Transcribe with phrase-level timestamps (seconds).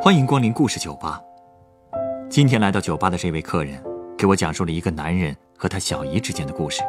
[0.00, 1.20] 欢迎光临故事酒吧。
[2.30, 3.82] 今天来到酒吧的这位客人，
[4.16, 6.82] 给我讲述了一个男人和他小姨之间的故事。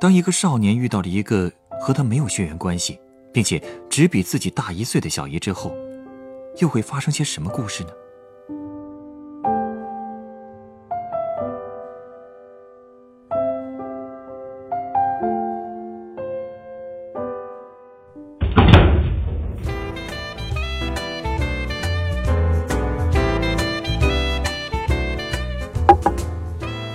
[0.00, 1.50] 当一个少年遇到了一个
[1.80, 3.00] 和他没有血缘关系，
[3.32, 3.60] 并且
[3.90, 5.74] 只比自己大一岁的小姨之后，
[6.58, 7.90] 又会发生些什么故事呢？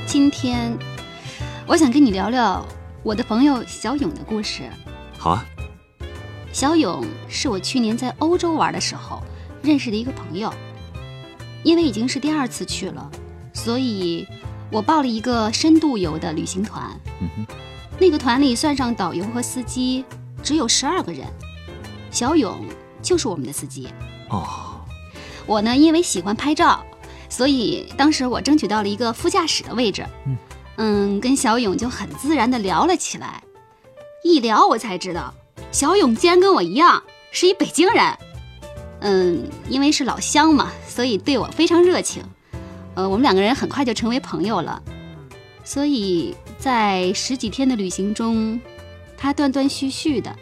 [0.07, 0.71] 今天，
[1.67, 2.65] 我想跟你聊聊
[3.03, 4.63] 我的朋友小勇的故事。
[5.17, 5.45] 好啊，
[6.53, 9.21] 小勇是我去年在欧洲玩的时候
[9.62, 10.51] 认识的一个朋友，
[11.62, 13.12] 因为已经是第二次去了，
[13.53, 14.25] 所以
[14.71, 16.89] 我报了一个深度游的旅行团。
[17.20, 17.55] 嗯哼，
[17.99, 20.05] 那个团里算上导游和司机，
[20.41, 21.27] 只有十二个人，
[22.12, 22.63] 小勇
[23.01, 23.89] 就是我们的司机。
[24.29, 24.48] 哦，
[25.45, 26.82] 我呢，因为喜欢拍照，
[27.29, 30.05] 所以当时我争取到了一个副驾驶的位置。
[30.25, 30.37] 嗯
[30.77, 33.41] 嗯，跟小勇就很自然的聊了起来。
[34.23, 35.33] 一聊，我才知道，
[35.71, 38.17] 小勇竟然跟我一样是一北京人。
[38.99, 42.23] 嗯，因为是老乡嘛，所以对我非常热情。
[42.95, 44.81] 呃，我们两个人很快就成为朋友了。
[45.63, 48.59] 所以在十几天的旅行中，
[49.17, 50.35] 他断断续续的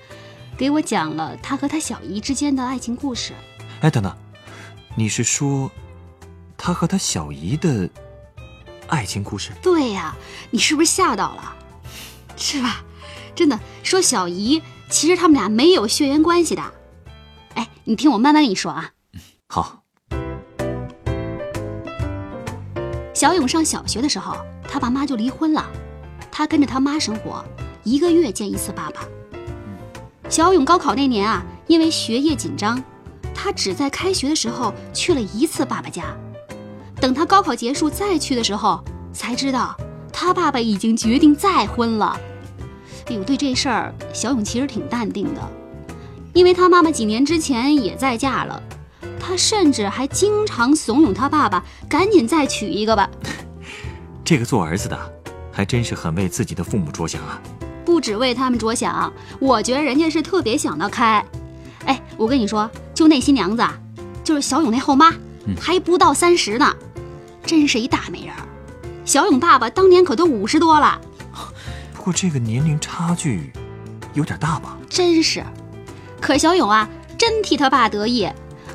[0.58, 3.34] 给我讲了他和他小姨之间的爱情故事。
[3.82, 4.16] 哎，等等，
[4.96, 5.72] 你是说
[6.58, 7.90] 他和他小姨的
[8.88, 9.52] 爱情故事？
[9.62, 10.16] 对呀，
[10.52, 11.56] 你是不是吓到了？
[12.36, 12.84] 是吧？
[13.36, 16.64] 真的说小姨，其实他们俩没有血缘关系的。
[17.56, 18.92] 哎，你听我慢慢跟你说啊。
[19.48, 19.84] 好，
[23.14, 25.66] 小勇上小学的时候，他爸妈就离婚了，
[26.32, 27.44] 他跟着他妈生活，
[27.84, 29.02] 一个月见一次爸爸。
[30.30, 32.84] 小勇高考那年啊，因为学业紧张，
[33.34, 36.16] 他只在开学的时候去了一次爸爸家。
[37.06, 39.78] 等他高考结束再去的时候，才知道
[40.12, 42.20] 他爸爸已经决定再婚了。
[43.06, 45.42] 哎呦，对这事儿，小勇其实挺淡定的，
[46.34, 48.60] 因为他妈妈几年之前也再嫁了，
[49.20, 53.08] 他甚至还经常怂恿他爸爸赶紧再娶一个吧。
[54.24, 55.00] 这个做儿子的
[55.52, 57.40] 还真是很为自己的父母着想啊。
[57.86, 61.24] 不只为他们着想，我觉得人家是特别想得开。
[61.86, 63.78] 哎，我跟你说，就那新娘子，啊，
[64.24, 65.12] 就是小勇那后妈，
[65.46, 66.76] 嗯还不到三十呢，
[67.46, 68.42] 真是一大美人儿。
[69.06, 71.00] 小勇爸爸当年可都五十多了，
[71.94, 73.52] 不过这个年龄差距
[74.14, 74.78] 有点大吧？
[74.90, 75.44] 真是。
[76.20, 78.28] 可小勇啊，真替他爸得意，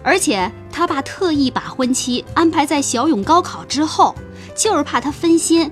[0.04, 4.14] 而且他爸特意把婚期安排在小勇高考之后，
[4.54, 5.70] 就是怕他分心，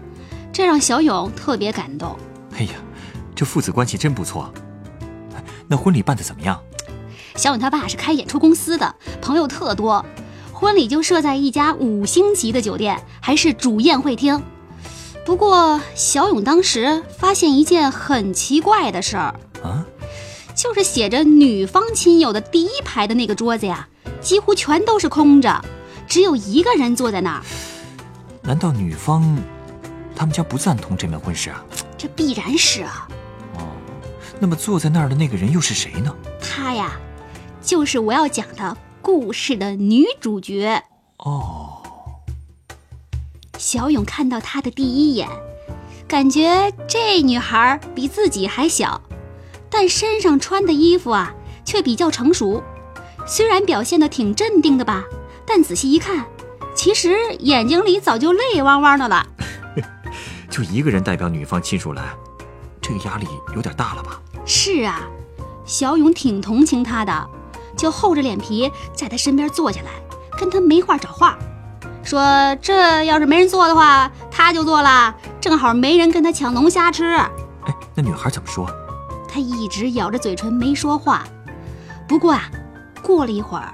[0.52, 2.18] 这让小勇特别感动。
[2.56, 2.72] 哎呀，
[3.34, 4.52] 这父子关系真不错。
[5.34, 6.60] 哎那婚礼办得怎么样？
[7.36, 10.04] 小勇他爸是开演出公司的，朋友特多，
[10.58, 14.42] 婚礼就设在一家五星级的酒店，还是主宴会厅。
[15.24, 19.32] 不过小勇当时发现一件很奇怪的事儿，
[19.62, 19.86] 啊？
[20.56, 23.88] 就是写着女方亲友的第一排的那个桌子呀，
[24.20, 25.64] 几乎全都是空着，
[26.08, 27.42] 只有一个人坐在那儿。
[28.42, 29.38] 难道女方
[30.16, 31.64] 他们家不赞同这门婚事啊？
[31.96, 33.08] 这必然是啊，
[33.54, 33.62] 哦，
[34.40, 36.12] 那么坐在那儿的那个人又是谁呢？
[36.40, 36.98] 他呀，
[37.62, 40.82] 就是我要讲的故事的女主角。
[41.18, 41.82] 哦，
[43.58, 45.28] 小勇看到她的第一眼，
[46.06, 49.00] 感觉这女孩比自己还小，
[49.68, 52.62] 但身上穿的衣服啊却比较成熟。
[53.26, 55.04] 虽然表现的挺镇定的吧，
[55.46, 56.24] 但仔细一看，
[56.74, 59.26] 其实眼睛里早就泪汪汪的了。
[60.48, 62.02] 就一个人代表女方亲属来，
[62.80, 64.20] 这个压力有点大了吧？
[64.46, 65.08] 是啊，
[65.66, 67.30] 小勇挺同情她的，
[67.78, 69.90] 就厚着脸皮在他身边坐下来，
[70.38, 71.38] 跟他没话找话，
[72.02, 72.20] 说
[72.60, 77.04] 这要是没人做的话，他就做了，正好没人跟他抢龙虾吃。
[77.14, 78.68] 哎，那女孩怎么说？
[79.30, 81.24] 他一直咬着嘴唇没说话。
[82.08, 82.50] 不过啊，
[83.02, 83.72] 过了一会儿，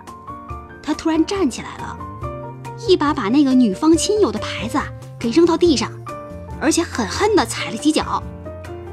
[0.83, 1.97] 他突然站起来了，
[2.87, 4.85] 一把把那个女方亲友的牌子啊
[5.19, 5.91] 给扔到地上，
[6.61, 8.23] 而且狠狠地踩了几脚。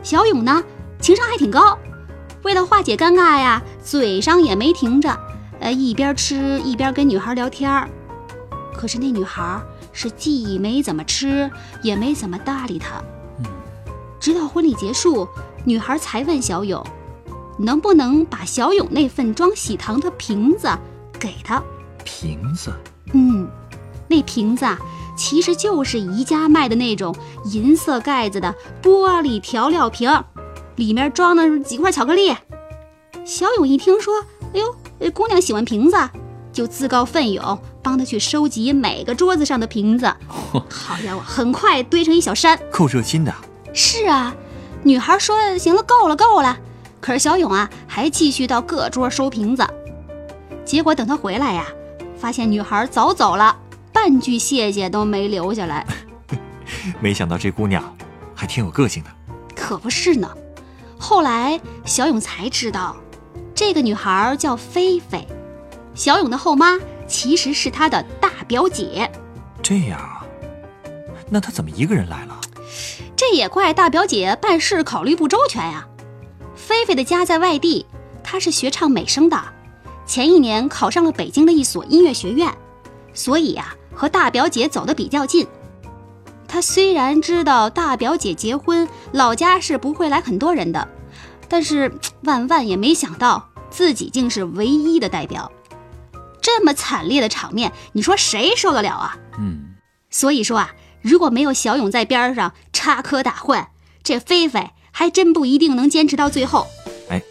[0.03, 0.63] 小勇呢，
[0.99, 1.77] 情商还挺高，
[2.43, 5.17] 为了化解尴尬呀，嘴上也没停着，
[5.59, 7.89] 呃，一边吃一边跟女孩聊天儿。
[8.73, 9.61] 可是那女孩
[9.91, 11.49] 是既没怎么吃，
[11.81, 13.01] 也没怎么搭理他。
[13.39, 13.45] 嗯，
[14.19, 15.27] 直到婚礼结束，
[15.65, 16.83] 女孩才问小勇，
[17.57, 20.69] 能不能把小勇那份装喜糖的瓶子
[21.19, 21.61] 给他。
[22.03, 22.71] 瓶子。
[23.13, 23.47] 嗯，
[24.07, 24.79] 那瓶子啊，
[25.17, 27.13] 其实就是宜家卖的那种
[27.45, 30.09] 银色盖子的玻璃调料瓶，
[30.77, 32.33] 里面装的是几块巧克力。
[33.23, 34.13] 小勇一听说，
[34.53, 35.97] 哎呦，呃姑娘喜欢瓶子，
[36.51, 40.11] 就自告奋勇帮她去收集每个桌子上的瓶子。
[40.27, 42.59] 好家伙，很快堆成一小山。
[42.71, 43.33] 够热心的。
[43.73, 44.35] 是啊，
[44.83, 46.57] 女孩说：“行了，够了，够了。”
[46.99, 49.65] 可是小勇啊，还继续到各桌收瓶子。
[50.65, 51.67] 结果等他回来呀，
[52.17, 53.55] 发现女孩早走了，
[53.93, 55.85] 半句谢谢都没留下来。
[56.99, 57.83] 没想到这姑娘
[58.35, 59.09] 还挺有个性的。
[59.55, 60.29] 可不是呢。
[60.99, 62.95] 后来小勇才知道，
[63.61, 65.23] 这个女孩叫菲菲，
[65.93, 69.07] 小勇的后妈其实是他的大表姐。
[69.61, 70.25] 这样啊，
[71.29, 72.41] 那他怎么一个人来了？
[73.15, 75.87] 这也怪大表姐办事考虑不周全呀。
[76.55, 77.85] 菲菲的家在外地，
[78.23, 79.39] 她是学唱美声的，
[80.07, 82.51] 前一年考上了北京的一所音乐学院，
[83.13, 85.45] 所以呀，和大表姐走得比较近。
[86.47, 90.87] 她虽然知道大表姐结婚，老家是不会来很多人的，
[91.47, 91.93] 但是
[92.23, 95.51] 万万也没想到自己竟是唯一的代表。
[96.41, 99.17] 这么惨烈的场面，你说谁受得了啊？
[99.39, 99.75] 嗯，
[100.09, 100.71] 所以说啊，
[101.01, 103.67] 如果没有小勇在边上插科打诨，
[104.03, 106.67] 这菲菲还真不一定能坚持到最后。
[107.09, 107.21] 哎，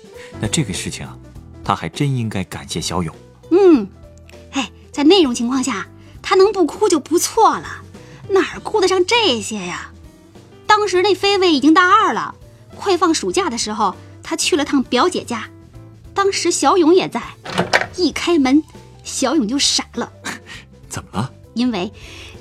[0.40, 1.16] 那这个事情啊，
[1.64, 3.14] 他还真应该感谢小勇。
[3.50, 3.88] 嗯，
[4.52, 5.88] 哎，在那种情况下，
[6.22, 7.82] 他能不哭就不错了。
[8.28, 9.90] 哪顾得上这些呀？
[10.68, 12.36] 当时那菲菲已经大二了，
[12.76, 15.50] 快放暑假的时候，她去了趟表姐家，
[16.22, 17.22] 当时小勇也在。
[17.96, 18.62] 一开门，
[19.02, 20.12] 小勇就傻了。
[20.86, 21.32] 怎么了？
[21.54, 21.90] 因为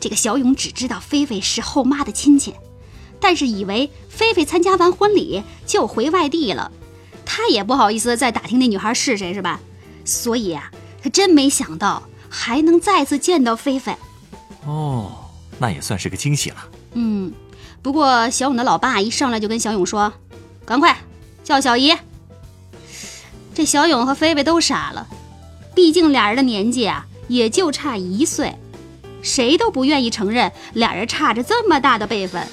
[0.02, 2.54] 这个小勇只知道菲菲是后妈的亲戚，
[3.22, 6.74] 但是以为菲菲参加完婚礼就回外地了，
[7.26, 9.62] 他也不好意思再打听那女孩是谁，是吧？
[10.04, 10.70] 所以啊，
[11.02, 13.96] 他真没想到还能再次见到菲菲。
[14.66, 15.16] 哦。
[15.58, 16.58] 那也算是个惊喜了。
[16.96, 17.32] 嗯，
[17.82, 20.12] 不过小勇的老爸一上来就跟小勇说
[20.66, 20.98] ：“赶快
[21.46, 21.96] 叫小姨。”
[23.54, 25.08] 这小勇和菲菲都傻了，
[25.76, 28.56] 毕竟俩人的年纪啊也就差一岁，
[29.22, 32.46] 谁都不愿意承认俩人差着这么大的辈分。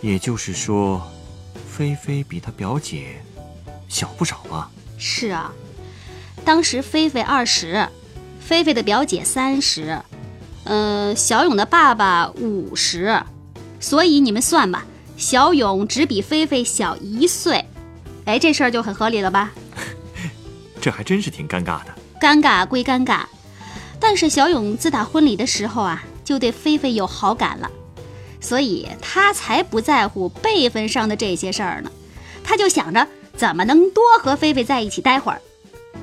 [0.00, 1.00] 也就是说，
[1.70, 3.22] 菲菲比她表姐
[3.88, 4.70] 小不少吧？
[4.98, 5.52] 是啊，
[6.44, 7.88] 当时菲菲二十，
[8.40, 10.00] 菲菲的表姐三十。
[10.64, 13.20] 嗯，小勇的爸爸五十，
[13.80, 14.84] 所以你们算吧，
[15.16, 17.64] 小勇只比菲菲小一岁，
[18.26, 19.50] 哎，这事儿就很合理了吧？
[20.82, 21.94] 这还真是挺尴尬的。
[22.20, 23.20] 尴尬归尴尬，
[24.00, 27.70] 但是小勇自打婚礼的时候啊，就对菲菲有好感了，
[28.40, 31.90] 所以他才不在乎辈分上的这些事儿呢。
[32.42, 33.06] 他就想着
[33.36, 35.40] 怎么能多和菲菲在一起待会儿。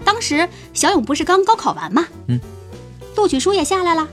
[0.05, 2.07] 当时小勇不是刚高考完吗？
[2.27, 2.39] 嗯，
[3.17, 4.07] 录取书也下来了。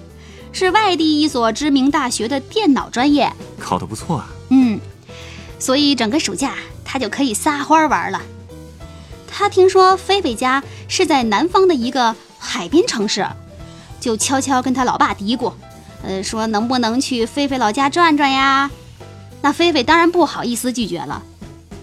[0.52, 4.28] 是外地一所知名大学的电脑专业，考得不错啊。
[4.48, 4.80] 嗯，
[5.60, 6.54] 所以整个暑假
[6.84, 8.20] 他就可以撒欢玩了。
[9.38, 13.26] 他听说菲菲家是在南方的一个海滨城市，
[14.00, 15.52] 就悄悄跟他老爸嘀咕，
[16.02, 18.70] 呃，说能不能去菲菲老家转转呀？
[19.42, 21.22] 那菲菲当然不好意思拒绝了，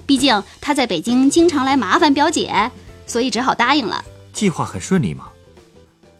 [0.07, 2.71] 毕竟他在北京经常来麻烦表姐，
[3.05, 4.03] 所以只好答应了。
[4.33, 5.27] 计划很顺利吗？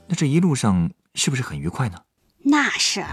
[0.06, 1.98] 那这一路上是不是很愉快呢？
[2.44, 3.04] 那是，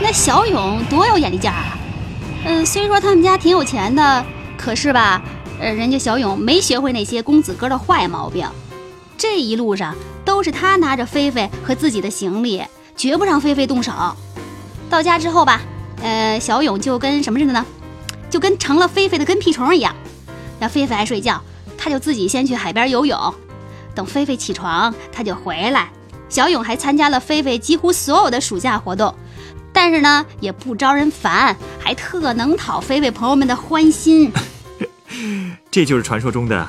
[0.00, 1.77] 那小勇多有眼力劲儿啊！
[2.50, 4.24] 嗯，虽说他们家挺有钱的，
[4.56, 5.22] 可是吧，
[5.60, 8.48] 呃，人家小勇没学会那些公子哥的坏毛病。
[9.18, 12.64] 这一路上都是他拿着菲菲和自己的行李，
[12.96, 13.92] 绝不让菲菲动手。
[14.88, 15.60] 到家之后吧，
[16.02, 17.66] 呃，小勇就跟什么似的呢？
[18.30, 19.94] 就跟成了菲菲的跟屁虫一样。
[20.58, 21.38] 那菲菲爱睡觉，
[21.76, 23.34] 他就自己先去海边游泳。
[23.94, 25.90] 等菲菲起床，他就回来。
[26.30, 29.14] 小勇还参加了菲菲几乎所有的暑假活动，
[29.72, 34.32] 但是呢，也不招人烦，还特能讨菲菲朋友们的欢心。
[35.70, 36.68] 这就是传说中的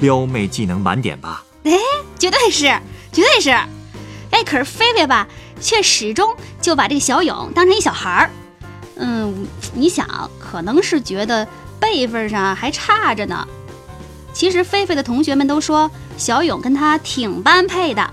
[0.00, 1.42] 撩妹技能满点吧？
[1.64, 1.72] 哎，
[2.18, 2.66] 绝对是，
[3.12, 3.50] 绝对是。
[4.30, 5.26] 哎，可是菲菲吧，
[5.60, 8.30] 却始终就把这个小勇当成一小孩儿。
[8.96, 11.46] 嗯，你想，可能是觉得
[11.78, 13.46] 辈分上还差着呢。
[14.32, 18.08] 其实菲菲的同学们都说小勇跟他挺般配的，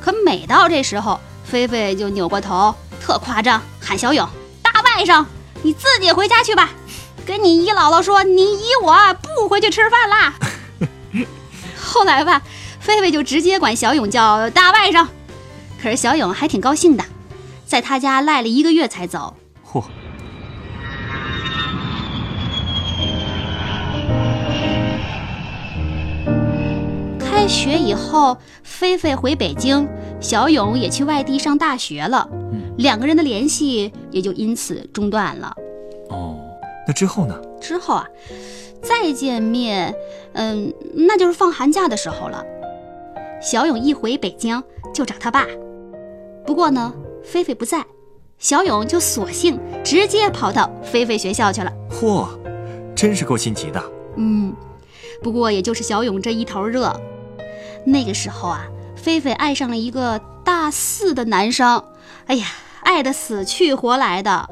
[0.00, 4.26] 可每到这时候，菲菲就扭过头，特夸张，喊小勇
[4.64, 5.22] ：“大外甥，
[5.62, 6.70] 你自己回家去吧，
[7.26, 10.32] 跟你姨姥姥说，你姨我不回去吃饭啦。
[11.78, 12.40] ”后来吧，
[12.80, 15.06] 菲菲就直接管小勇叫大外甥，
[15.82, 17.04] 可是小勇还挺高兴的，
[17.66, 19.36] 在他家赖了一个月才走。
[19.70, 19.84] 嚯！
[27.20, 29.86] 开学以后，菲菲回北京，
[30.22, 32.26] 小勇也去外地上大学了，
[32.78, 35.54] 两个人的联系也就因此中断了。
[36.10, 36.36] 哦，
[36.86, 37.40] 那之后呢？
[37.60, 38.06] 之后啊，
[38.82, 39.94] 再见面，
[40.34, 42.44] 嗯，那就是放寒假的时候了。
[43.40, 44.62] 小勇一回北京
[44.92, 45.46] 就找他爸，
[46.46, 47.84] 不过呢，菲菲不在，
[48.38, 51.72] 小勇就索性直接跑到菲菲学校去了。
[51.90, 52.26] 嚯，
[52.94, 53.82] 真是够心急的。
[54.16, 54.54] 嗯，
[55.22, 56.94] 不过也就是小勇这一头热。
[57.86, 58.66] 那个时候啊，
[58.96, 61.82] 菲菲爱上了一个大四的男生，
[62.26, 62.46] 哎呀，
[62.84, 64.48] 爱的死去活来的。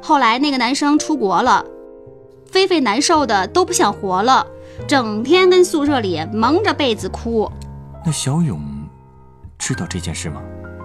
[0.00, 1.64] 后来那个男生出国了，
[2.50, 4.46] 菲菲难受的都不想活了，
[4.86, 7.50] 整天跟宿舍里蒙着被子哭。
[8.04, 8.60] 那小勇
[9.58, 10.40] 知道这件事吗？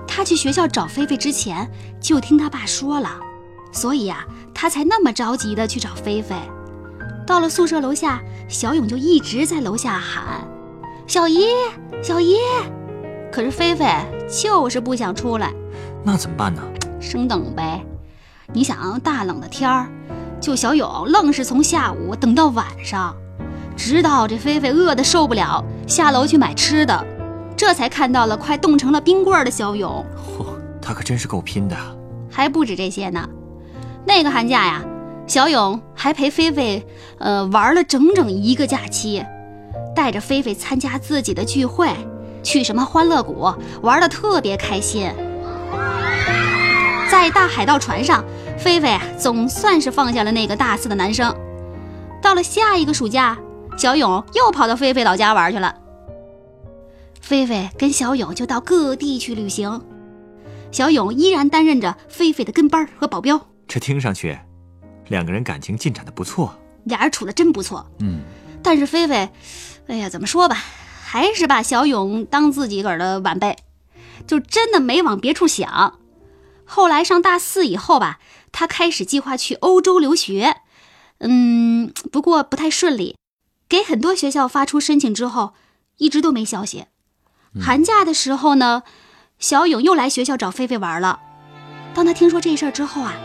[0.07, 3.09] 他去学校找菲菲之前就听他爸说了，
[3.71, 6.35] 所以呀，他才那么着急的去找菲菲。
[7.25, 10.47] 到了宿舍楼下，小勇就一直在楼下喊
[11.05, 11.47] ：“小姨，
[12.01, 12.37] 小姨！”
[13.31, 13.85] 可是菲菲
[14.27, 15.53] 就是不想出来。
[16.07, 16.61] 那怎么办呢？
[17.01, 17.83] 生等呗。
[18.53, 19.89] 你想，大冷的天儿，
[20.39, 23.13] 就小勇愣是从下午等到晚上，
[23.75, 27.05] 直到这菲菲饿得受不了，下楼去买吃的，
[27.57, 30.05] 这才看到了快冻成了冰棍的小勇。
[30.15, 30.45] 嚯，
[30.81, 31.75] 他可真是够拼的。
[32.31, 33.27] 还不止这些呢，
[34.05, 34.81] 那个寒假呀，
[35.27, 36.87] 小勇还陪菲菲，
[37.17, 39.25] 呃，玩了整整一个假期，
[39.93, 41.89] 带着菲菲参加自己的聚会，
[42.43, 45.11] 去什么欢乐谷，玩的特别开心。
[47.09, 48.23] 在大海盗船上，
[48.57, 51.35] 菲菲啊总算是放下了那个大四的男生。
[52.21, 53.37] 到了下一个暑假，
[53.77, 55.75] 小勇又跑到菲菲老家玩去了。
[57.21, 59.81] 菲菲跟小勇就到各地去旅行，
[60.71, 63.39] 小勇依然担任着菲菲的跟班和保镖。
[63.67, 64.37] 这听上去，
[65.09, 66.53] 两个人感情进展的不错，
[66.85, 67.85] 俩人处的真不错。
[67.99, 68.21] 嗯，
[68.63, 69.29] 但是菲菲，
[69.87, 70.57] 哎呀，怎么说吧，
[71.03, 73.57] 还是把小勇当自己个儿的晚辈，
[74.27, 75.99] 就真的没往别处想。
[76.65, 78.19] 后来上大四以后吧，
[78.51, 80.57] 他开始计划去欧洲留学，
[81.19, 83.15] 嗯，不过不太顺利，
[83.69, 85.53] 给很多学校发出申请之后，
[85.97, 86.85] 一直都没消息。
[87.59, 88.83] 寒假的时候呢，
[89.39, 91.21] 小勇又来学校找菲菲玩了。
[91.95, 93.15] 当他听说这事儿之后啊，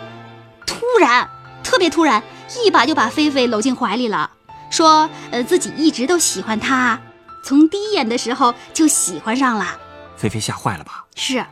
[0.64, 1.28] 突然
[1.64, 2.22] 特别突然，
[2.64, 4.30] 一把就把菲菲搂进怀里了，
[4.70, 6.98] 说：“呃，自己一直都喜欢她，
[7.44, 9.78] 从第一眼的时候就喜欢上了。”
[10.22, 11.04] 菲菲吓坏了吧？
[11.16, 11.44] 是。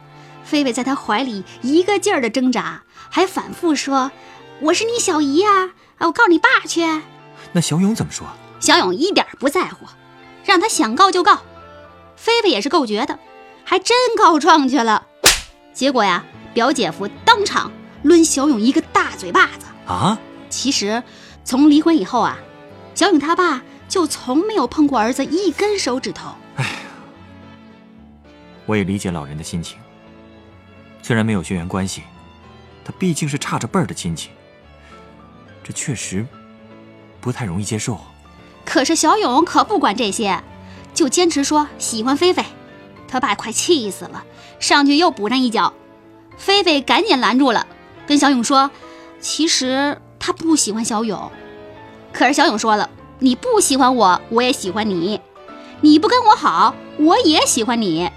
[0.44, 4.12] 菲菲在他怀里一个劲儿的挣扎，还反复说
[4.62, 6.82] ：“我是你小姨呀，啊，我告你爸去。”
[7.50, 8.24] 那小勇怎么说？
[8.60, 9.86] 小勇一点不在乎，
[10.44, 11.40] 让他想告就告。
[12.14, 13.18] 菲菲也是够绝的，
[13.64, 15.04] 还真告状去了。
[15.74, 16.24] 结果呀，
[16.54, 17.72] 表姐夫当场
[18.04, 20.16] 抡小勇一个大嘴巴子啊！
[20.48, 21.02] 其实
[21.44, 22.38] 从离婚以后啊，
[22.94, 26.34] 小勇他爸就从没有碰过儿子一根手指头。
[26.56, 26.70] 哎呀，
[28.70, 29.76] 我也理解老人的心情。
[31.02, 32.02] 虽然没有血缘关系，
[32.84, 34.30] 他毕竟是差着辈儿的亲戚，
[35.64, 36.24] 这确实
[37.20, 37.98] 不太容易接受。
[38.64, 40.40] 可是小勇可不管这些，
[40.94, 42.44] 就坚持说喜欢菲菲。
[43.08, 44.22] 他爸快气死了，
[44.60, 45.72] 上去又补上一脚。
[46.36, 47.66] 菲菲赶紧拦住了，
[48.06, 48.70] 跟小勇说
[49.18, 51.32] ：“其实他不喜欢小勇。”
[52.14, 55.18] 可是小勇说了：“你不喜欢我，我也喜欢你；
[55.80, 58.08] 你不跟我好，我也喜欢你。”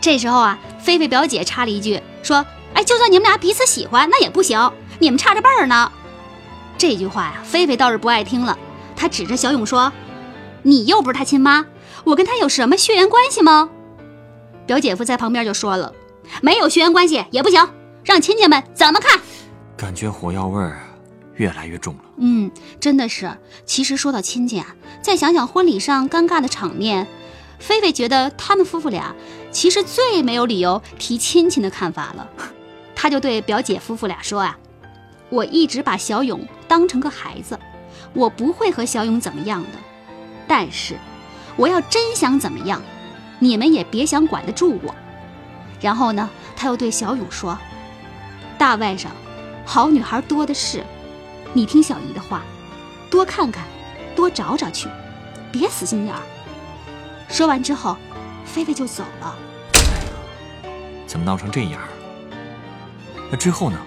[0.00, 0.58] 这时候啊。
[0.82, 5.92] 菲菲表姐插了一句，说：“哎，就算你们俩彼此喜欢，那也不行，你们差着辈儿呢。”
[6.78, 8.58] 这句话呀，菲菲倒是不爱听了。
[8.96, 9.92] 她指着小勇说
[10.64, 11.66] ：“你又不是他亲妈，
[12.02, 13.68] 我跟他有什么血缘关系吗？”
[14.66, 15.92] 表姐夫在旁边就说了
[16.40, 17.68] ：“没有血缘关系也不行，
[18.02, 19.20] 让亲戚们怎么看？”
[19.76, 20.80] 感觉火药味儿
[21.34, 22.00] 越来越重了。
[22.16, 23.30] 嗯，真的是。
[23.66, 27.06] 其实说到亲戚啊，再想想婚礼上尴尬的场面。
[27.60, 29.14] 菲菲觉得他们夫妇俩
[29.52, 32.28] 其实最没有理由提亲情的看法了，
[32.96, 34.58] 她就对表姐夫妇俩说啊
[35.28, 37.58] ：“我一直把小勇当成个孩子，
[38.14, 39.78] 我不会和小勇怎么样的。
[40.48, 40.96] 但是，
[41.54, 42.82] 我要真想怎么样，
[43.38, 44.94] 你们也别想管得住我。”
[45.80, 47.56] 然后呢，他又对小勇说
[48.58, 49.06] ：“大外甥，
[49.64, 50.82] 好女孩多的是，
[51.52, 52.42] 你听小姨的话，
[53.10, 53.64] 多看看，
[54.16, 54.88] 多找找去，
[55.52, 56.22] 别死心眼儿。”
[57.30, 57.96] 说完之后，
[58.44, 59.36] 菲菲就走了。
[61.06, 61.80] 怎么闹成这样？
[63.30, 63.78] 那之后呢？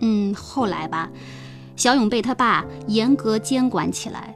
[0.00, 1.10] 嗯，后来吧，
[1.76, 4.34] 小勇被他爸严格监管起来，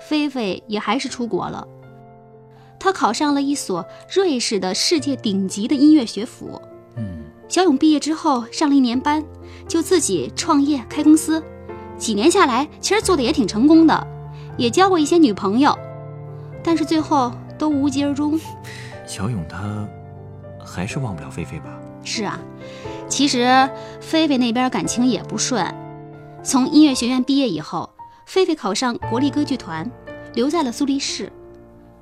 [0.00, 1.66] 菲菲也还是出国了。
[2.78, 6.60] 他考上了一所瑞士的世界顶级的音乐学府。
[6.96, 9.22] 嗯，小勇毕业之后上了一年班，
[9.68, 11.42] 就自己创业开公司，
[11.98, 14.06] 几年下来，其实做的也挺成功的。
[14.60, 15.74] 也交过一些女朋友，
[16.62, 18.38] 但是最后都无疾而终。
[19.08, 19.88] 小勇他
[20.62, 21.64] 还是忘不了菲菲吧？
[22.04, 22.38] 是啊，
[23.08, 23.68] 其实
[24.02, 25.66] 菲菲那边感情也不顺。
[26.42, 27.88] 从音乐学院毕业以后，
[28.26, 29.90] 菲菲考上国立歌剧团，
[30.34, 31.32] 留在了苏黎世。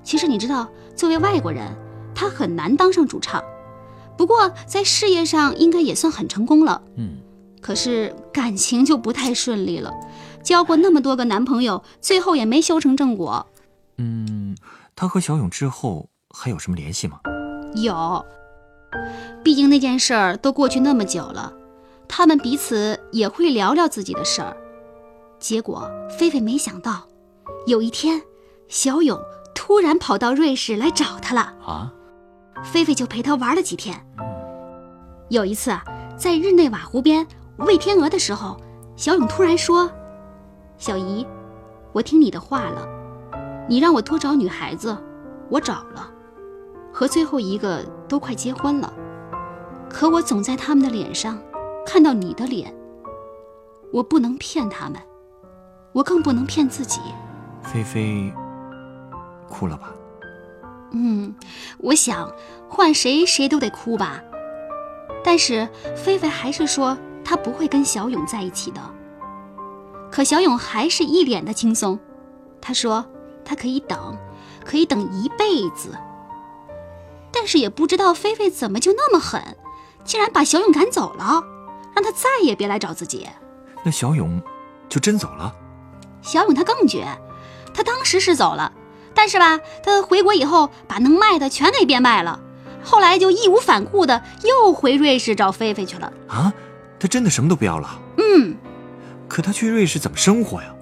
[0.03, 1.65] 其实你知道，作为外国人，
[2.13, 3.41] 他很难当上主唱。
[4.17, 6.83] 不过在事业上应该也算很成功了。
[6.97, 7.19] 嗯，
[7.61, 9.95] 可是感情就不太顺利了，
[10.49, 13.47] 交过那么多个男朋友，最后也没修成正果。
[13.99, 14.57] 嗯，
[14.97, 17.21] 他和小勇之后还有什么联系吗？
[17.75, 18.25] 有，
[19.45, 21.53] 毕竟那件事儿都过去那么久了，
[22.09, 24.57] 他们彼此也会聊聊自己的事儿。
[25.39, 25.87] 结果，
[26.19, 27.07] 菲菲没想到，
[27.67, 28.23] 有一天，
[28.69, 29.21] 小勇
[29.55, 31.43] 突然跑到瑞士来找她了。
[31.63, 31.93] 啊，
[32.65, 34.03] 菲菲就陪他玩了几天。
[35.29, 35.85] 有一次啊，
[36.17, 37.27] 在日内瓦湖边
[37.59, 38.59] 喂天鹅的时候，
[38.97, 39.93] 小勇突然说
[40.79, 41.27] ：“小姨，
[41.93, 42.89] 我听你的话了，
[43.69, 44.97] 你让我多找女孩子，
[45.49, 46.09] 我找了，
[46.93, 48.93] 和最后一个都快结婚了，
[49.91, 51.39] 可我总在他们的脸上
[51.85, 52.73] 看到你的脸，
[53.93, 55.01] 我不能骗他们。”
[55.93, 57.01] 我更不能骗自己。
[57.63, 58.33] 菲菲
[59.49, 59.93] 哭了吧？
[60.93, 61.35] 嗯，
[61.79, 62.31] 我想
[62.69, 64.23] 换谁谁都得哭吧。
[65.25, 65.67] 但是
[65.97, 68.81] 菲菲还是说她不会跟小勇在一起的。
[70.19, 71.97] 可小勇还是一脸的轻松，
[72.61, 73.07] 他说
[73.45, 74.19] 他可以等，
[74.65, 75.97] 可以等一辈子。
[77.31, 79.41] 但是也不知道菲菲怎么就那么狠，
[80.03, 81.45] 竟然把小勇赶走了，
[81.95, 83.29] 让他再也别来找自己。
[83.85, 84.43] 那小勇
[84.89, 85.55] 就真走了？
[86.21, 87.07] 小勇他更绝，
[87.73, 88.73] 他当时是走了，
[89.15, 92.41] 但是吧，他回国以后把能卖的全给变卖了，
[92.83, 96.13] 后来就义无反顾的又回瑞士找菲菲去了。
[96.27, 96.53] 啊，
[96.99, 98.01] 他真的什么都不要了？
[98.17, 98.57] 嗯，
[99.29, 100.75] 可他去瑞士怎么生活呀？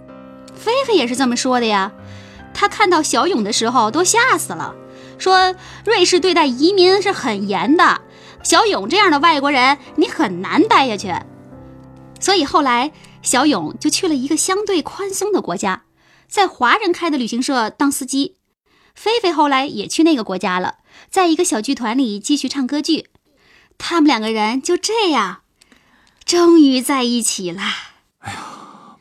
[0.54, 1.92] 菲菲也是这么说的呀，
[2.54, 4.74] 他看到小勇的时候都吓死了，
[5.18, 8.00] 说瑞士对待移民是很严的，
[8.42, 11.14] 小勇这样的外国人你很难待下去，
[12.20, 12.92] 所以后来。
[13.22, 15.82] 小勇就去了一个相对宽松的国家，
[16.28, 18.36] 在华人开的旅行社当司机。
[18.94, 20.76] 菲菲后来也去那个国家了，
[21.10, 23.08] 在一个小剧团里继续唱歌剧。
[23.78, 25.40] 他们两个人就这样，
[26.24, 27.62] 终于在一起了。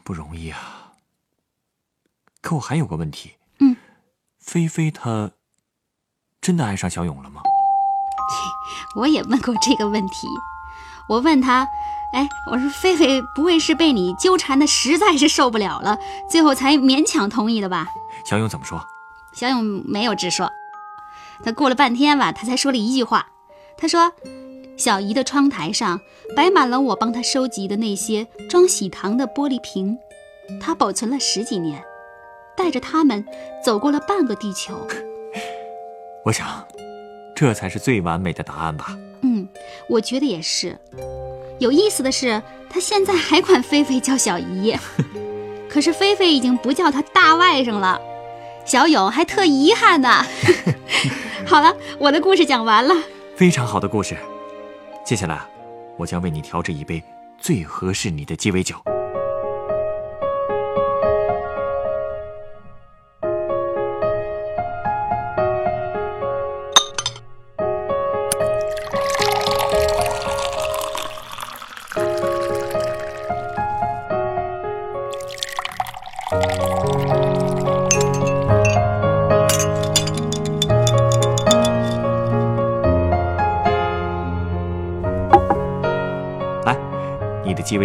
[0.06, 0.94] 不容易啊！
[2.42, 3.76] 可我还有个问题，嗯，
[4.40, 5.32] 菲菲她
[6.40, 7.42] 真的爱上小勇了吗？
[8.96, 10.28] 我也问过这个问题，
[11.10, 11.68] 我问他。
[12.14, 15.98] 哎，我说菲菲不会是被你纠缠的实在是受不了了，
[16.30, 17.88] 最后才勉强同意的吧？
[18.24, 18.82] 小勇怎么说？
[19.34, 20.50] 小勇没有直说，
[21.44, 23.28] 他过了半天吧，他才说了一句话。
[23.78, 24.14] 他说
[24.78, 26.00] ：“小姨的窗台上
[26.36, 29.98] 摆满了我帮她收集的那些装喜糖的玻璃瓶，
[30.60, 31.82] 她保存了十几年，
[32.58, 33.26] 带着它们
[33.64, 34.76] 走过了半个地球。
[36.26, 36.66] ”我想，
[37.36, 38.98] 这才是最完美的答案吧。
[39.22, 39.48] 嗯，
[39.90, 40.78] 我觉得也是。
[41.60, 44.76] 有意思的是，他现在还管菲菲叫小姨，
[45.70, 48.00] 可是菲菲已经不叫他大外甥了。
[48.66, 50.26] 小勇还特遗憾呢。
[51.48, 52.94] 好了，我的故事讲完了。
[53.36, 54.18] 非常好的故事，
[55.06, 55.40] 接下来
[55.98, 57.02] 我将为你调制一杯
[57.38, 58.95] 最合适你的鸡尾酒。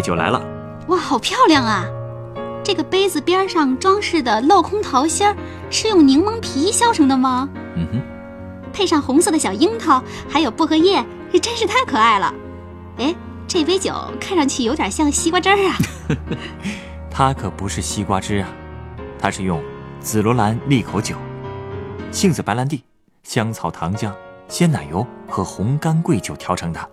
[0.01, 0.43] 酒来了，
[0.89, 1.87] 哇，好漂亮啊！
[2.63, 5.35] 这个杯子边上装饰的镂空桃心儿
[5.71, 7.49] 是用柠檬皮削成的吗？
[7.75, 8.03] 嗯哼，
[8.73, 12.33] 配上红色的小樱桃，还有薄荷叶，这真是太可爱了。
[12.99, 13.15] 哎，
[13.49, 15.77] 这杯酒看上去有点像西瓜汁儿啊。
[17.11, 18.49] 它可不是西瓜汁啊，
[19.19, 19.63] 它是用
[20.01, 21.17] 紫罗兰利口酒、
[22.13, 22.85] 杏子白兰地、
[23.23, 24.13] 香草糖浆、
[24.49, 26.91] 鲜奶油和红干桂酒调成的。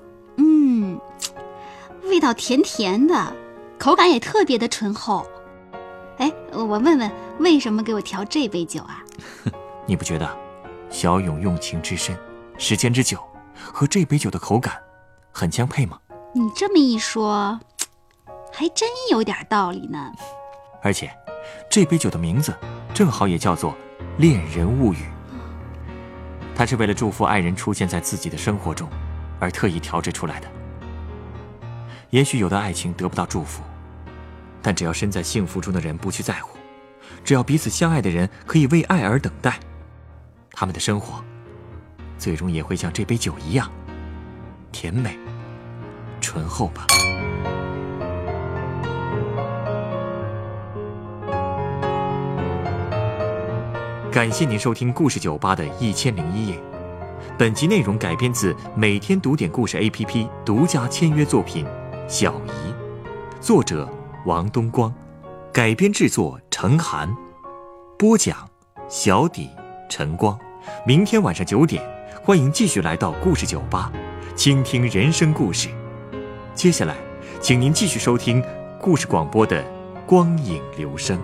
[2.18, 3.32] 味道甜甜的，
[3.78, 5.24] 口感也特别的醇厚。
[6.18, 9.04] 哎，我问问，为什么给我调这杯酒啊？
[9.86, 10.28] 你不觉得
[10.90, 12.18] 小勇用情之深，
[12.58, 13.20] 时间之久，
[13.72, 14.82] 和这杯酒的口感
[15.32, 16.00] 很相配吗？
[16.34, 17.60] 你这么一说，
[18.52, 20.12] 还真有点道理呢。
[20.82, 21.12] 而且，
[21.70, 22.52] 这杯酒的名字
[22.96, 23.74] 正好也叫做
[24.18, 24.98] 《恋人物语》，
[26.56, 28.90] 它是为了祝福爱人出现在自己的生活中，
[29.40, 30.48] 而特意调制出来的。
[32.10, 33.62] 也许有的爱情得不到祝福，
[34.62, 36.58] 但只要身在幸福中的人不去在乎，
[37.24, 39.60] 只要彼此相爱的人可以为爱而等待，
[40.52, 41.22] 他们的生活
[42.18, 43.70] 最终也会像这杯酒一样
[44.72, 45.20] 甜美、
[46.22, 46.88] 醇厚吧。
[54.10, 56.58] 感谢您收听故事酒吧的一千零一夜。
[57.38, 61.66] 本集内容改编自每天读点故事 APP 独家签约作品
[62.08, 62.50] 《小姨》，
[63.42, 63.88] 作者
[64.26, 64.94] 王东光，
[65.52, 67.14] 改编制作程涵，
[68.00, 68.50] 播讲
[68.88, 69.50] 小底
[69.90, 70.40] 晨光。
[70.86, 71.84] 明天晚上九点，
[72.24, 73.92] 欢迎继续来到故事酒吧，
[74.38, 75.68] 倾听人生故事。
[76.54, 76.96] 接下来，
[77.42, 78.42] 请您继续收听
[78.80, 79.62] 故事广播的
[80.06, 81.20] 光影流声。